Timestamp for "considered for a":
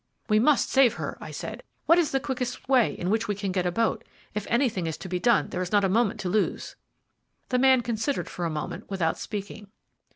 7.81-8.49